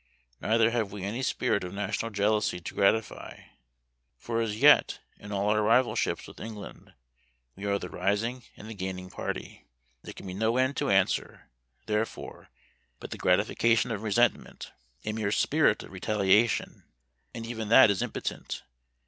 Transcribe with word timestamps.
Neither 0.41 0.71
have 0.71 0.91
we 0.91 1.03
any 1.03 1.21
spirit 1.21 1.63
of 1.63 1.75
national 1.75 2.09
jealousy 2.09 2.59
to 2.59 2.73
gratify; 2.73 3.41
for 4.17 4.41
as 4.41 4.57
yet, 4.57 4.97
in 5.19 5.31
all 5.31 5.49
our 5.49 5.61
rivalships 5.61 6.25
with 6.25 6.39
England, 6.39 6.95
we 7.55 7.65
are 7.65 7.77
the 7.77 7.87
rising 7.87 8.41
and 8.57 8.67
the 8.67 8.73
gaining 8.73 9.11
party. 9.11 9.67
There 10.01 10.13
can 10.15 10.25
be 10.25 10.33
no 10.33 10.57
end 10.57 10.75
to 10.77 10.89
answer, 10.89 11.51
therefore, 11.85 12.49
but 12.99 13.11
the 13.11 13.19
gratification 13.19 13.91
of 13.91 14.01
resentment 14.01 14.71
a 15.05 15.13
mere 15.13 15.31
spirit 15.31 15.83
of 15.83 15.91
retaliation 15.91 16.81
and 17.35 17.45
even 17.45 17.69
that 17.69 17.91
is 17.91 18.01
impotent. 18.01 18.63